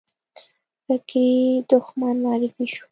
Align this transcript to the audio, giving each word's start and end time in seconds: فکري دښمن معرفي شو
فکري 0.85 1.29
دښمن 1.69 2.15
معرفي 2.23 2.65
شو 2.73 2.79